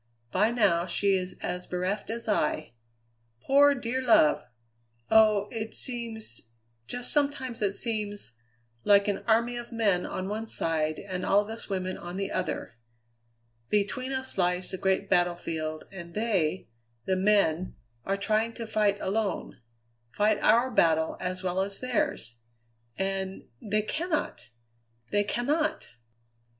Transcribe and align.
By 0.31 0.49
now 0.49 0.87
she 0.87 1.13
is 1.13 1.37
as 1.43 1.67
bereft 1.67 2.09
as 2.09 2.27
I; 2.27 2.73
poor, 3.39 3.75
dear 3.75 4.01
love! 4.01 4.43
Oh! 5.11 5.47
it 5.51 5.75
seems, 5.75 6.47
just 6.87 7.13
sometimes 7.13 7.61
it 7.61 7.73
seems, 7.73 8.33
like 8.83 9.07
an 9.07 9.19
army 9.27 9.57
of 9.57 9.71
men 9.71 10.07
on 10.07 10.27
one 10.27 10.47
side 10.47 10.97
and 10.97 11.23
all 11.23 11.39
of 11.41 11.51
us 11.51 11.69
women 11.69 11.99
on 11.99 12.17
the 12.17 12.31
other. 12.31 12.77
Between 13.69 14.11
us 14.11 14.39
lies 14.39 14.71
the 14.71 14.77
great 14.79 15.07
battlefield, 15.07 15.87
and 15.91 16.15
they, 16.15 16.67
the 17.05 17.15
men, 17.15 17.75
are 18.03 18.17
trying 18.17 18.53
to 18.53 18.65
fight 18.65 18.99
alone 19.01 19.61
fight 20.09 20.39
our 20.39 20.71
battle 20.71 21.15
as 21.19 21.43
well 21.43 21.61
as 21.61 21.79
theirs. 21.79 22.39
And 22.97 23.43
they 23.61 23.83
cannot! 23.83 24.47
they 25.11 25.23
cannot!" 25.23 25.89